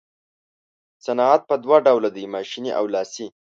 صنعت 1.05 1.41
په 1.49 1.55
دوه 1.63 1.77
ډوله 1.85 2.09
دی 2.15 2.25
ماشیني 2.35 2.71
او 2.79 2.85
لاسي. 2.93 3.27